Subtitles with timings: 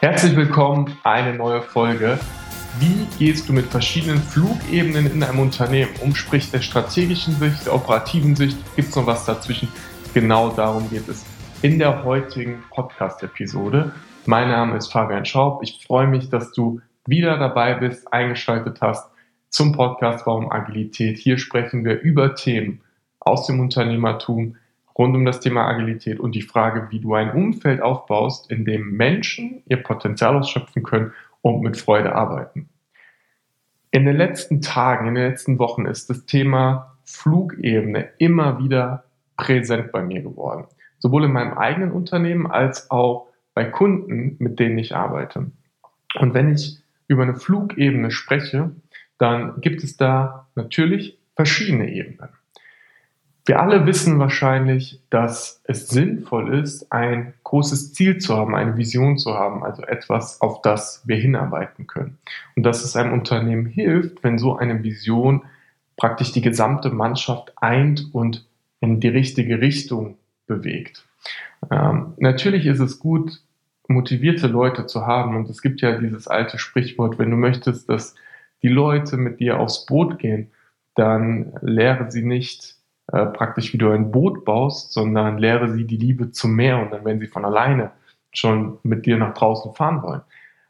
[0.00, 2.18] Herzlich willkommen, eine neue Folge.
[2.78, 6.14] Wie gehst du mit verschiedenen Flugebenen in einem Unternehmen um?
[6.14, 9.68] Sprich der strategischen Sicht, der operativen Sicht, gibt es noch was dazwischen?
[10.14, 11.26] Genau darum geht es
[11.60, 13.92] in der heutigen Podcast-Episode.
[14.24, 15.62] Mein Name ist Fabian Schaub.
[15.62, 19.10] Ich freue mich, dass du wieder dabei bist, eingeschaltet hast
[19.50, 21.18] zum Podcast Warum Agilität.
[21.18, 22.80] Hier sprechen wir über Themen
[23.18, 24.56] aus dem Unternehmertum,
[25.00, 28.98] rund um das Thema Agilität und die Frage, wie du ein Umfeld aufbaust, in dem
[28.98, 32.68] Menschen ihr Potenzial ausschöpfen können und mit Freude arbeiten.
[33.90, 39.04] In den letzten Tagen, in den letzten Wochen ist das Thema Flugebene immer wieder
[39.38, 40.66] präsent bei mir geworden.
[40.98, 45.50] Sowohl in meinem eigenen Unternehmen als auch bei Kunden, mit denen ich arbeite.
[46.18, 46.78] Und wenn ich
[47.08, 48.72] über eine Flugebene spreche,
[49.16, 52.28] dann gibt es da natürlich verschiedene Ebenen.
[53.50, 59.18] Wir alle wissen wahrscheinlich, dass es sinnvoll ist, ein großes Ziel zu haben, eine Vision
[59.18, 62.18] zu haben, also etwas, auf das wir hinarbeiten können.
[62.54, 65.42] Und dass es einem Unternehmen hilft, wenn so eine Vision
[65.96, 68.46] praktisch die gesamte Mannschaft eint und
[68.78, 71.04] in die richtige Richtung bewegt.
[71.72, 73.42] Ähm, natürlich ist es gut,
[73.88, 75.34] motivierte Leute zu haben.
[75.34, 78.14] Und es gibt ja dieses alte Sprichwort, wenn du möchtest, dass
[78.62, 80.52] die Leute mit dir aufs Boot gehen,
[80.94, 82.78] dann lehre sie nicht
[83.12, 86.92] äh, praktisch, wie du ein Boot baust, sondern lehre sie die Liebe zum Meer und
[86.92, 87.92] dann werden sie von alleine
[88.32, 90.22] schon mit dir nach draußen fahren wollen.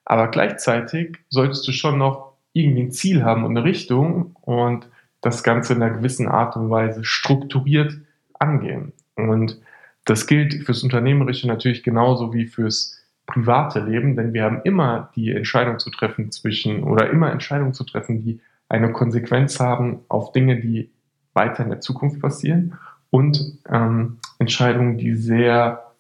[0.05, 4.89] Aber gleichzeitig solltest du schon noch irgendwie ein Ziel haben und eine Richtung und
[5.21, 7.99] das Ganze in einer gewissen Art und Weise strukturiert
[8.39, 8.93] angehen.
[9.17, 9.61] Und
[10.05, 15.31] das gilt fürs Unternehmerische natürlich genauso wie fürs private Leben, denn wir haben immer die
[15.31, 20.59] Entscheidung zu treffen zwischen oder immer Entscheidungen zu treffen, die eine Konsequenz haben auf Dinge,
[20.59, 20.91] die
[21.33, 22.79] weiter in der Zukunft passieren
[23.11, 25.91] und ähm, Entscheidungen, die sehr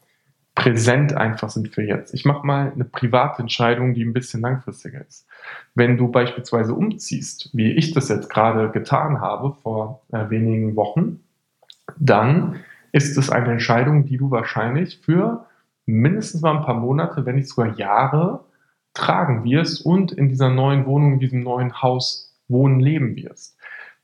[0.54, 2.12] präsent einfach sind für jetzt.
[2.12, 5.26] Ich mache mal eine private Entscheidung, die ein bisschen langfristiger ist.
[5.74, 11.20] Wenn du beispielsweise umziehst, wie ich das jetzt gerade getan habe vor äh, wenigen Wochen,
[11.98, 12.56] dann
[12.92, 15.46] ist es eine Entscheidung, die du wahrscheinlich für
[15.86, 18.44] mindestens mal ein paar Monate, wenn nicht sogar Jahre
[18.92, 23.56] tragen wirst und in dieser neuen Wohnung, in diesem neuen Haus wohnen, leben wirst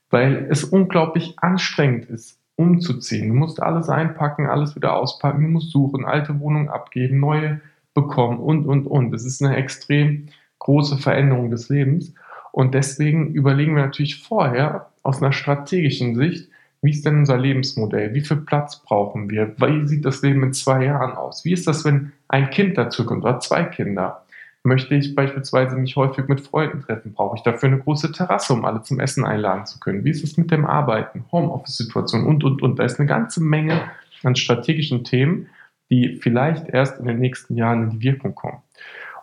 [0.09, 3.29] weil es unglaublich anstrengend ist, umzuziehen.
[3.29, 7.61] Du musst alles einpacken, alles wieder auspacken, du musst suchen, alte Wohnungen abgeben, neue
[7.93, 9.13] bekommen und, und, und.
[9.13, 10.27] Es ist eine extrem
[10.59, 12.13] große Veränderung des Lebens.
[12.51, 16.49] Und deswegen überlegen wir natürlich vorher aus einer strategischen Sicht,
[16.81, 18.13] wie ist denn unser Lebensmodell?
[18.13, 19.55] Wie viel Platz brauchen wir?
[19.57, 21.43] Wie sieht das Leben in zwei Jahren aus?
[21.43, 24.26] Wie ist das, wenn ein Kind dazukommt oder zwei Kinder?
[24.67, 27.13] Möchte ich beispielsweise mich häufig mit Freunden treffen?
[27.13, 30.03] Brauche ich dafür eine große Terrasse, um alle zum Essen einladen zu können?
[30.03, 32.77] Wie ist es mit dem Arbeiten, Homeoffice-Situation und, und, und?
[32.77, 33.89] Da ist eine ganze Menge
[34.23, 35.47] an strategischen Themen,
[35.89, 38.57] die vielleicht erst in den nächsten Jahren in die Wirkung kommen.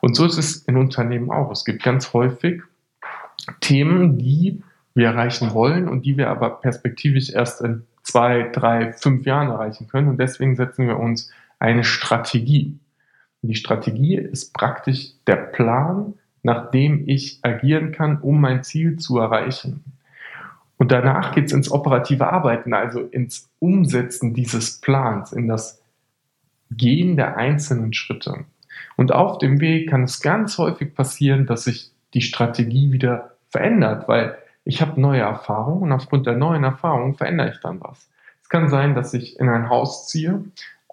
[0.00, 1.50] Und so ist es in Unternehmen auch.
[1.50, 2.62] Es gibt ganz häufig
[3.60, 4.62] Themen, die
[4.94, 9.88] wir erreichen wollen und die wir aber perspektivisch erst in zwei, drei, fünf Jahren erreichen
[9.88, 10.08] können.
[10.08, 12.78] Und deswegen setzen wir uns eine Strategie.
[13.48, 19.18] Die Strategie ist praktisch der Plan, nach dem ich agieren kann, um mein Ziel zu
[19.18, 19.84] erreichen.
[20.78, 25.82] Und danach geht es ins operative Arbeiten, also ins Umsetzen dieses Plans, in das
[26.70, 28.46] Gehen der einzelnen Schritte.
[28.96, 34.08] Und auf dem Weg kann es ganz häufig passieren, dass sich die Strategie wieder verändert,
[34.08, 38.08] weil ich habe neue Erfahrungen und aufgrund der neuen Erfahrungen verändere ich dann was.
[38.42, 40.44] Es kann sein, dass ich in ein Haus ziehe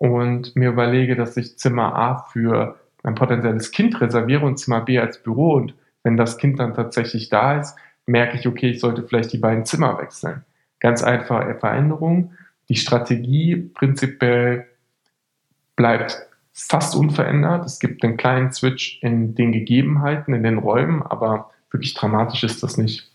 [0.01, 4.97] und mir überlege, dass ich Zimmer A für ein potenzielles Kind reserviere und Zimmer B
[4.97, 7.75] als Büro und wenn das Kind dann tatsächlich da ist,
[8.07, 10.43] merke ich, okay, ich sollte vielleicht die beiden Zimmer wechseln.
[10.79, 12.33] Ganz einfache Veränderung.
[12.67, 14.65] Die Strategie prinzipiell
[15.75, 17.67] bleibt fast unverändert.
[17.67, 22.63] Es gibt einen kleinen Switch in den Gegebenheiten, in den Räumen, aber wirklich dramatisch ist
[22.63, 23.11] das nicht.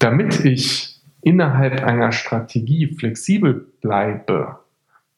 [0.00, 4.65] Damit ich innerhalb einer Strategie flexibel bleibe,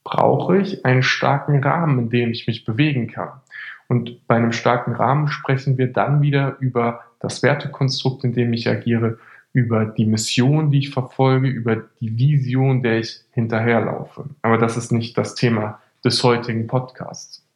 [0.09, 3.41] brauche ich einen starken Rahmen, in dem ich mich bewegen kann.
[3.89, 8.69] Und bei einem starken Rahmen sprechen wir dann wieder über das Wertekonstrukt, in dem ich
[8.69, 9.19] agiere,
[9.53, 14.25] über die Mission, die ich verfolge, über die Vision, der ich hinterherlaufe.
[14.41, 17.47] Aber das ist nicht das Thema des heutigen Podcasts.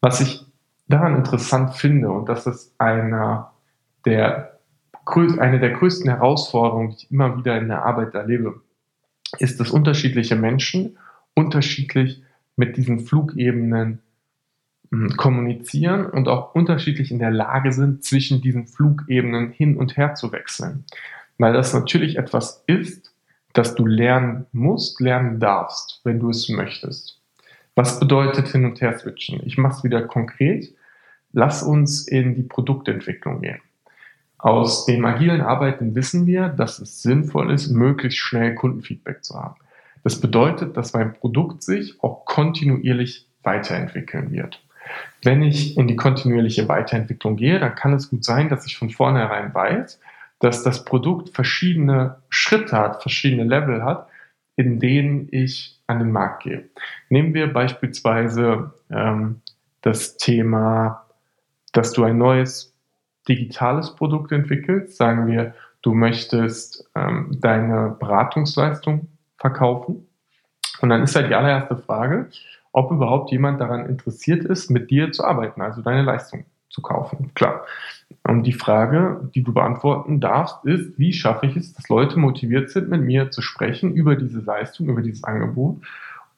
[0.00, 0.44] Was ich
[0.88, 3.52] daran interessant finde, und das ist einer
[4.04, 4.58] der,
[5.38, 8.60] eine der größten Herausforderungen, die ich immer wieder in der Arbeit erlebe,
[9.38, 10.96] ist, dass unterschiedliche Menschen
[11.36, 12.22] unterschiedlich
[12.56, 14.00] mit diesen Flugebenen
[14.90, 20.14] hm, kommunizieren und auch unterschiedlich in der Lage sind, zwischen diesen Flugebenen hin und her
[20.14, 20.84] zu wechseln.
[21.38, 23.12] Weil das natürlich etwas ist,
[23.52, 27.20] das du lernen musst, lernen darfst, wenn du es möchtest.
[27.74, 29.40] Was bedeutet hin und her switchen?
[29.44, 30.74] Ich mache es wieder konkret.
[31.32, 33.60] lass uns in die Produktentwicklung gehen.
[34.38, 39.56] Aus dem agilen Arbeiten wissen wir, dass es sinnvoll ist, möglichst schnell Kundenfeedback zu haben.
[40.06, 44.64] Das bedeutet, dass mein Produkt sich auch kontinuierlich weiterentwickeln wird.
[45.24, 48.88] Wenn ich in die kontinuierliche Weiterentwicklung gehe, dann kann es gut sein, dass ich von
[48.88, 49.98] vornherein weiß,
[50.38, 54.06] dass das Produkt verschiedene Schritte hat, verschiedene Level hat,
[54.54, 56.70] in denen ich an den Markt gehe.
[57.08, 59.40] Nehmen wir beispielsweise ähm,
[59.80, 61.04] das Thema,
[61.72, 62.72] dass du ein neues
[63.28, 64.98] digitales Produkt entwickelst.
[64.98, 65.52] Sagen wir,
[65.82, 70.06] du möchtest ähm, deine Beratungsleistung verkaufen.
[70.80, 72.28] Und dann ist halt die allererste Frage,
[72.72, 77.32] ob überhaupt jemand daran interessiert ist, mit dir zu arbeiten, also deine Leistung zu kaufen.
[77.34, 77.64] Klar.
[78.24, 82.70] Und die Frage, die du beantworten darfst, ist, wie schaffe ich es, dass Leute motiviert
[82.70, 85.82] sind, mit mir zu sprechen über diese Leistung, über dieses Angebot,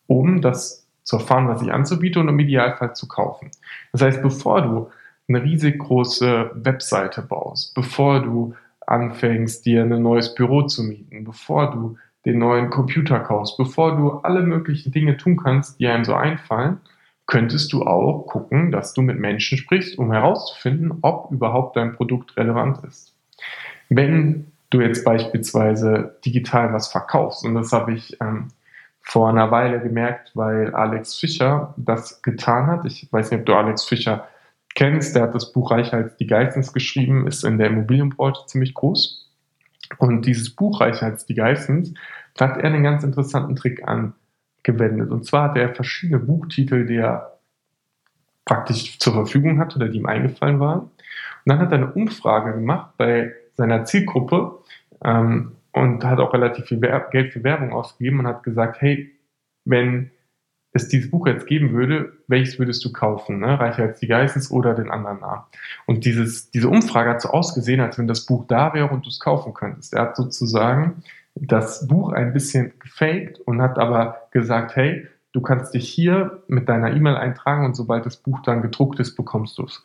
[0.06, 3.50] um das zu erfahren, was ich anzubiete und im Idealfall zu kaufen.
[3.92, 4.90] Das heißt, bevor du
[5.26, 8.54] eine riesig große Webseite baust, bevor du
[8.86, 11.96] anfängst, dir ein neues Büro zu mieten, bevor du
[12.28, 16.78] den neuen Computer kaufst, bevor du alle möglichen Dinge tun kannst, die einem so einfallen,
[17.26, 22.36] könntest du auch gucken, dass du mit Menschen sprichst, um herauszufinden, ob überhaupt dein Produkt
[22.36, 23.14] relevant ist.
[23.88, 28.48] Wenn du jetzt beispielsweise digital was verkaufst, und das habe ich ähm,
[29.00, 32.84] vor einer Weile gemerkt, weil Alex Fischer das getan hat.
[32.84, 34.28] Ich weiß nicht, ob du Alex Fischer
[34.74, 38.74] kennst, der hat das Buch Reicher als die Geistens geschrieben, ist in der Immobilienbranche ziemlich
[38.74, 39.27] groß.
[39.96, 41.94] Und dieses Buch Reicher als die Geistens,
[42.34, 45.10] da hat er einen ganz interessanten Trick angewendet.
[45.10, 47.38] Und zwar hat er verschiedene Buchtitel, die er
[48.44, 50.80] praktisch zur Verfügung hatte oder die ihm eingefallen waren.
[50.80, 50.90] Und
[51.46, 54.58] dann hat er eine Umfrage gemacht bei seiner Zielgruppe
[55.04, 56.80] ähm, und hat auch relativ viel
[57.10, 59.12] Geld für Werbung ausgegeben und hat gesagt, hey,
[59.64, 60.10] wenn
[60.72, 63.40] es dieses Buch jetzt geben würde, welches würdest du kaufen?
[63.40, 63.58] Ne?
[63.58, 65.42] Reicher als die Geistes oder den anderen Namen?
[65.86, 69.08] Und dieses, diese Umfrage hat so ausgesehen, als wenn das Buch da wäre und du
[69.08, 69.94] es kaufen könntest.
[69.94, 71.02] Er hat sozusagen
[71.34, 76.68] das Buch ein bisschen gefaked und hat aber gesagt, hey, du kannst dich hier mit
[76.68, 79.82] deiner E-Mail eintragen und sobald das Buch dann gedruckt ist, bekommst du es.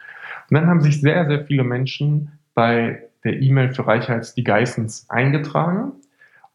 [0.50, 4.44] Und dann haben sich sehr, sehr viele Menschen bei der E-Mail für Reicher als die
[4.44, 5.94] Geissens eingetragen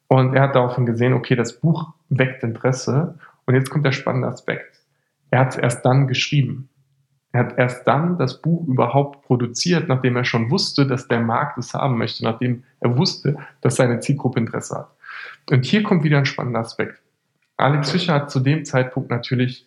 [0.08, 4.28] und er hat daraufhin gesehen, okay, das Buch weckt Interesse und jetzt kommt der spannende
[4.28, 4.82] Aspekt.
[5.30, 6.68] Er hat es erst dann geschrieben.
[7.32, 11.56] Er hat erst dann das Buch überhaupt produziert, nachdem er schon wusste, dass der Markt
[11.56, 14.90] es haben möchte, nachdem er wusste, dass seine Zielgruppe Interesse hat.
[15.50, 17.00] Und hier kommt wieder ein spannender Aspekt.
[17.56, 19.66] Alex Fischer hat zu dem Zeitpunkt natürlich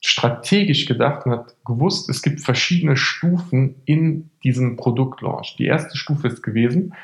[0.00, 5.56] strategisch gedacht und hat gewusst, es gibt verschiedene Stufen in diesem Produktlaunch.
[5.56, 6.94] Die erste Stufe ist gewesen,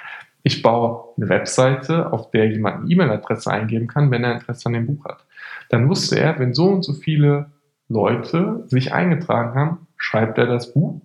[0.43, 4.73] ich baue eine Webseite, auf der jemand eine E-Mail-Adresse eingeben kann, wenn er Interesse an
[4.73, 5.25] dem Buch hat.
[5.69, 7.51] Dann wusste er, wenn so und so viele
[7.89, 11.01] Leute sich eingetragen haben, schreibt er das Buch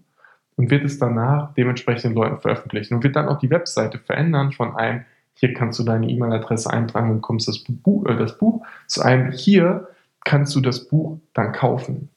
[0.55, 4.51] und wird es danach dementsprechend den Leuten veröffentlichen und wird dann auch die Webseite verändern
[4.51, 8.65] von einem, hier kannst du deine E-Mail-Adresse eintragen und kommst das Buch, äh, das Buch,
[8.87, 9.89] zu einem, hier
[10.23, 12.09] kannst du das Buch dann kaufen.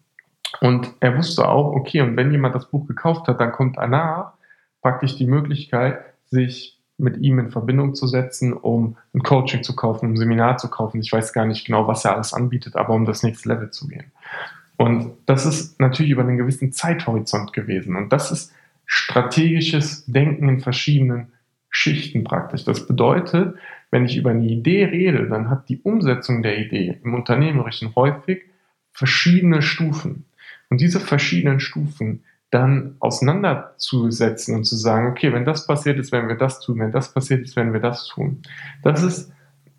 [0.61, 4.33] Und er wusste auch, okay, und wenn jemand das Buch gekauft hat, dann kommt danach
[4.81, 10.13] praktisch die Möglichkeit, sich mit ihm in Verbindung zu setzen, um ein Coaching zu kaufen,
[10.13, 11.01] ein Seminar zu kaufen.
[11.01, 13.87] Ich weiß gar nicht genau, was er alles anbietet, aber um das nächste Level zu
[13.89, 14.13] gehen.
[14.77, 17.97] Und das ist natürlich über einen gewissen Zeithorizont gewesen.
[17.97, 18.53] Und das ist
[18.87, 21.33] strategisches Denken in verschiedenen
[21.71, 22.65] Schichten praktisch.
[22.65, 23.57] Das bedeutet,
[23.91, 28.43] wenn ich über eine Idee rede, dann hat die Umsetzung der Idee im Unternehmerischen häufig
[28.93, 30.25] verschiedene Stufen.
[30.71, 36.29] Und diese verschiedenen Stufen dann auseinanderzusetzen und zu sagen, okay, wenn das passiert ist, werden
[36.29, 38.43] wir das tun, wenn das passiert ist, werden wir das tun.
[38.83, 39.33] Das ist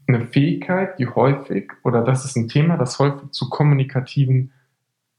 [0.08, 4.52] eine Fähigkeit, die häufig, oder das ist ein Thema, das häufig zu kommunikativen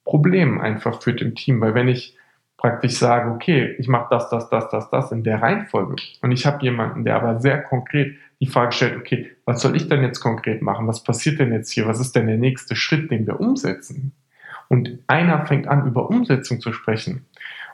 [0.05, 2.17] Problemen einfach führt im Team, weil wenn ich
[2.57, 6.47] praktisch sage, okay, ich mache das, das, das, das, das in der Reihenfolge und ich
[6.47, 10.21] habe jemanden, der aber sehr konkret die Frage stellt, okay, was soll ich denn jetzt
[10.21, 10.87] konkret machen?
[10.87, 11.87] Was passiert denn jetzt hier?
[11.87, 14.13] Was ist denn der nächste Schritt, den wir umsetzen?
[14.69, 17.27] Und einer fängt an, über Umsetzung zu sprechen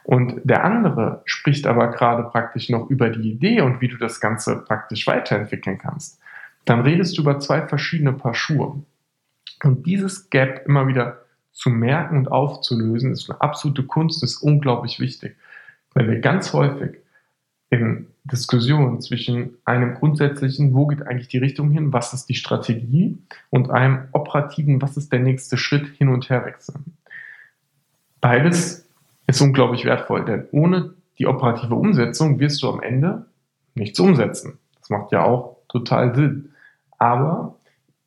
[0.06, 4.20] und der andere spricht aber gerade praktisch noch über die Idee und wie du das
[4.20, 6.20] Ganze praktisch weiterentwickeln kannst.
[6.64, 8.84] Dann redest du über zwei verschiedene Paar Schuhe.
[9.64, 15.00] Und dieses Gap immer wieder zu merken und aufzulösen, ist eine absolute Kunst, ist unglaublich
[15.00, 15.34] wichtig.
[15.92, 16.98] Weil wir ganz häufig
[17.70, 23.18] in Diskussionen zwischen einem grundsätzlichen, wo geht eigentlich die Richtung hin, was ist die Strategie,
[23.50, 26.96] und einem operativen, was ist der nächste Schritt, hin und her wechseln.
[28.20, 28.85] Beides
[29.26, 33.26] ist unglaublich wertvoll, denn ohne die operative Umsetzung wirst du am Ende
[33.74, 34.58] nichts umsetzen.
[34.78, 36.50] Das macht ja auch total Sinn.
[36.98, 37.56] Aber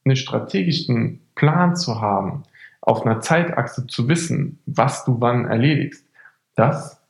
[0.06, 2.44] einen strategischen Plan zu haben,
[2.82, 6.06] auf einer Zeitachse zu wissen, was du wann erledigst,
[6.56, 7.02] das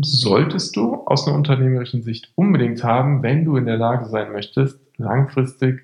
[0.00, 4.78] solltest du aus einer unternehmerischen Sicht unbedingt haben, wenn du in der Lage sein möchtest,
[4.96, 5.82] langfristig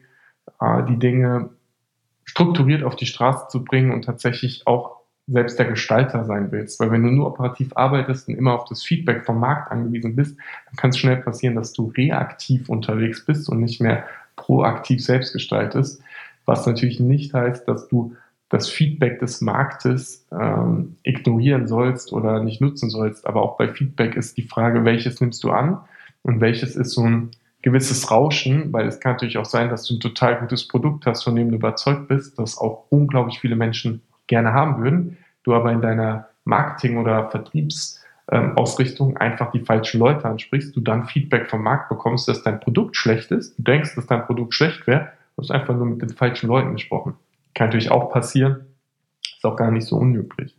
[0.61, 1.51] äh, die Dinge
[2.25, 6.79] strukturiert auf die Straße zu bringen und tatsächlich auch selbst der Gestalter sein willst.
[6.81, 10.37] Weil wenn du nur operativ arbeitest und immer auf das Feedback vom Markt angewiesen bist,
[10.67, 14.05] dann kann es schnell passieren, dass du reaktiv unterwegs bist und nicht mehr
[14.37, 16.03] proaktiv selbst gestaltest.
[16.45, 18.15] Was natürlich nicht heißt, dass du
[18.51, 23.27] das Feedback des Marktes ähm, ignorieren sollst oder nicht nutzen sollst.
[23.27, 25.79] Aber auch bei Feedback ist die Frage, welches nimmst du an
[26.23, 27.31] und welches ist so ein
[27.63, 31.25] gewisses Rauschen, weil es kann natürlich auch sein, dass du ein total gutes Produkt hast,
[31.25, 35.73] von dem du überzeugt bist, das auch unglaublich viele Menschen gerne haben würden, du aber
[35.73, 41.63] in deiner Marketing- oder Vertriebsausrichtung ähm, einfach die falschen Leute ansprichst, du dann Feedback vom
[41.63, 45.43] Markt bekommst, dass dein Produkt schlecht ist, du denkst, dass dein Produkt schlecht wäre, du
[45.43, 47.15] hast einfach nur mit den falschen Leuten gesprochen.
[47.55, 48.67] Kann natürlich auch passieren,
[49.23, 50.57] ist auch gar nicht so unüblich.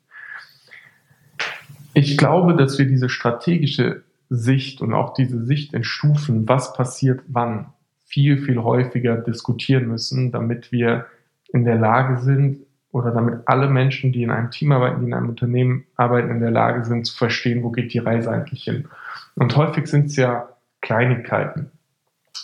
[1.93, 7.21] Ich glaube, dass wir diese strategische Sicht und auch diese Sicht in Stufen, was passiert
[7.27, 7.67] wann,
[8.03, 11.05] viel, viel häufiger diskutieren müssen, damit wir
[11.47, 12.64] in der Lage sind
[12.95, 16.39] oder damit alle Menschen, die in einem Team arbeiten, die in einem Unternehmen arbeiten, in
[16.39, 18.87] der Lage sind zu verstehen, wo geht die Reise eigentlich hin.
[19.35, 20.47] Und häufig sind es ja
[20.79, 21.71] Kleinigkeiten.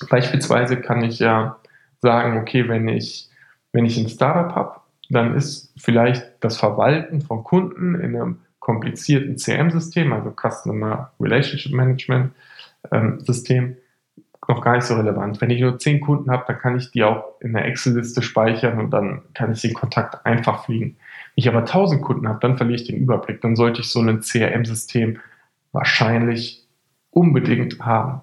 [0.09, 1.57] Beispielsweise kann ich ja
[2.01, 3.29] sagen, okay, wenn ich,
[3.71, 9.37] wenn ich ein Startup habe, dann ist vielleicht das Verwalten von Kunden in einem komplizierten
[9.37, 12.33] CM-System, also Customer Relationship Management
[12.91, 13.77] ähm, System,
[14.47, 15.39] noch gar nicht so relevant.
[15.39, 18.79] Wenn ich nur zehn Kunden habe, dann kann ich die auch in der Excel-Liste speichern
[18.79, 20.97] und dann kann ich den Kontakt einfach fliegen.
[21.35, 23.41] Wenn ich aber tausend Kunden habe, dann verliere ich den Überblick.
[23.41, 25.19] Dann sollte ich so ein CRM-System
[25.71, 26.67] wahrscheinlich
[27.11, 28.21] unbedingt haben.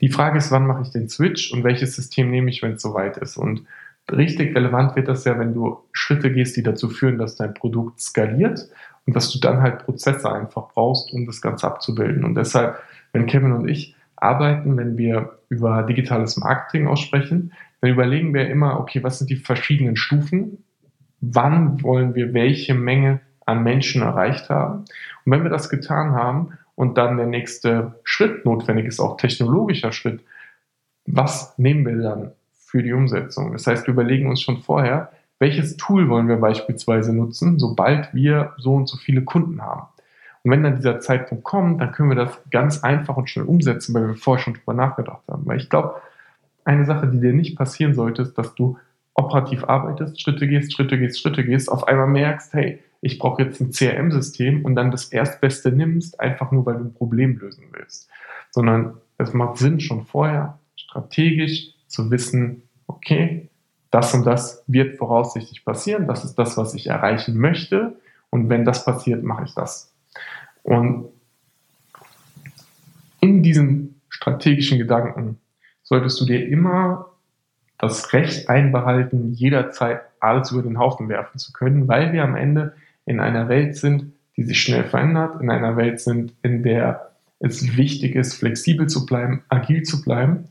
[0.00, 2.82] Die Frage ist, wann mache ich den Switch und welches System nehme ich, wenn es
[2.82, 3.36] soweit ist.
[3.36, 3.64] Und
[4.10, 8.00] richtig relevant wird das ja, wenn du Schritte gehst, die dazu führen, dass dein Produkt
[8.00, 8.68] skaliert
[9.06, 12.24] und dass du dann halt Prozesse einfach brauchst, um das Ganze abzubilden.
[12.24, 12.78] Und deshalb,
[13.12, 18.80] wenn Kevin und ich arbeiten, wenn wir über digitales Marketing aussprechen, dann überlegen wir immer,
[18.80, 20.64] okay, was sind die verschiedenen Stufen?
[21.20, 24.84] Wann wollen wir welche Menge an Menschen erreicht haben?
[25.24, 29.92] Und wenn wir das getan haben und dann der nächste Schritt notwendig ist, auch technologischer
[29.92, 30.20] Schritt,
[31.06, 33.52] was nehmen wir dann für die Umsetzung?
[33.52, 38.54] Das heißt, wir überlegen uns schon vorher, welches Tool wollen wir beispielsweise nutzen, sobald wir
[38.56, 39.88] so und so viele Kunden haben.
[40.44, 43.94] Und wenn dann dieser Zeitpunkt kommt, dann können wir das ganz einfach und schnell umsetzen,
[43.94, 45.46] weil wir vorher schon drüber nachgedacht haben.
[45.46, 46.00] Weil ich glaube,
[46.64, 48.78] eine Sache, die dir nicht passieren sollte, ist, dass du
[49.14, 53.60] operativ arbeitest, Schritte gehst, Schritte gehst, Schritte gehst, auf einmal merkst, hey, ich brauche jetzt
[53.60, 58.08] ein CRM-System und dann das Erstbeste nimmst, einfach nur weil du ein Problem lösen willst.
[58.50, 63.48] Sondern es macht Sinn, schon vorher strategisch zu wissen, okay,
[63.90, 67.96] das und das wird voraussichtlich passieren, das ist das, was ich erreichen möchte
[68.30, 69.93] und wenn das passiert, mache ich das.
[70.62, 71.08] Und
[73.20, 75.38] in diesen strategischen Gedanken
[75.82, 77.10] solltest du dir immer
[77.78, 82.74] das Recht einbehalten, jederzeit alles über den Haufen werfen zu können, weil wir am Ende
[83.04, 87.76] in einer Welt sind, die sich schnell verändert, in einer Welt sind, in der es
[87.76, 90.48] wichtig ist, flexibel zu bleiben, agil zu bleiben.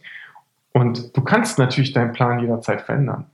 [0.74, 3.26] Und du kannst natürlich deinen Plan jederzeit verändern.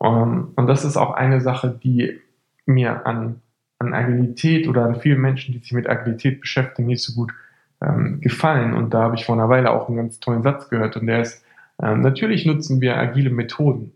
[0.00, 2.20] Ähm, und das ist auch eine Sache, die
[2.66, 3.40] mir an,
[3.78, 7.32] an Agilität oder an vielen Menschen, die sich mit Agilität beschäftigen, nicht so gut
[7.80, 8.74] ähm, gefallen.
[8.74, 10.96] Und da habe ich vor einer Weile auch einen ganz tollen Satz gehört.
[10.96, 11.44] Und der ist,
[11.80, 13.92] ähm, natürlich nutzen wir agile Methoden,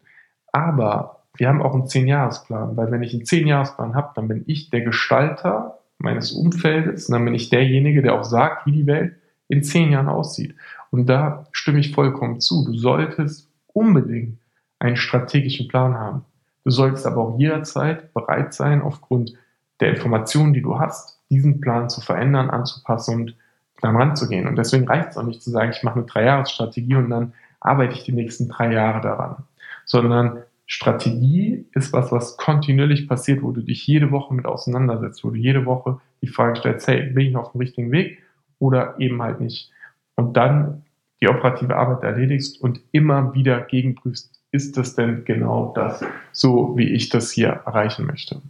[0.53, 4.71] aber wir haben auch einen Zehn-Jahres-Plan, weil wenn ich einen Zehn-Jahres-Plan habe, dann bin ich
[4.71, 9.15] der Gestalter meines Umfeldes und dann bin ich derjenige, der auch sagt, wie die Welt
[9.49, 10.55] in zehn Jahren aussieht.
[10.91, 12.67] Und da stimme ich vollkommen zu.
[12.67, 14.39] Du solltest unbedingt
[14.79, 16.25] einen strategischen Plan haben.
[16.65, 19.35] Du solltest aber auch jederzeit bereit sein, aufgrund
[19.83, 23.37] der Informationen, die du hast, diesen Plan zu verändern, anzupassen und
[23.81, 24.47] dann ranzugehen.
[24.47, 27.95] Und deswegen reicht es auch nicht zu sagen, ich mache eine Dreijahresstrategie und dann arbeite
[27.95, 29.45] ich die nächsten drei Jahre daran.
[29.85, 35.31] Sondern Strategie ist was, was kontinuierlich passiert, wo du dich jede Woche mit auseinandersetzt, wo
[35.31, 38.23] du jede Woche die Frage stellst, hey, bin ich auf dem richtigen Weg
[38.59, 39.71] oder eben halt nicht.
[40.15, 40.85] Und dann
[41.21, 46.89] die operative Arbeit erledigst und immer wieder gegenprüfst, ist das denn genau das, so wie
[46.89, 48.41] ich das hier erreichen möchte?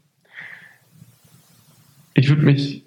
[2.14, 2.84] Ich würde mich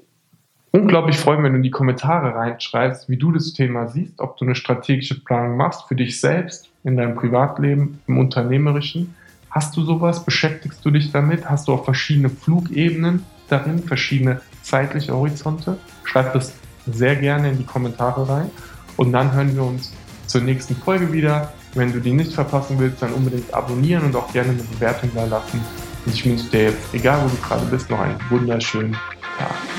[0.72, 4.46] unglaublich freuen, wenn du in die Kommentare reinschreibst, wie du das Thema siehst, ob du
[4.46, 9.16] eine strategische Planung machst für dich selbst, in deinem Privatleben, im Unternehmerischen.
[9.50, 10.26] Hast du sowas?
[10.26, 11.50] Beschäftigst du dich damit?
[11.50, 15.78] Hast du auch verschiedene Flugebenen darin, verschiedene zeitliche Horizonte?
[16.04, 16.54] Schreib das
[16.86, 18.52] sehr gerne in die Kommentare rein.
[18.98, 19.94] Und dann hören wir uns
[20.28, 21.54] zur nächsten Folge wieder.
[21.74, 25.26] Wenn du die nicht verpassen willst, dann unbedingt abonnieren und auch gerne eine Bewertung da
[25.26, 25.60] lassen.
[26.06, 28.96] Und ich wünsche dir jetzt, egal wo du gerade bist, noch einen wunderschönen
[29.38, 29.75] Yeah.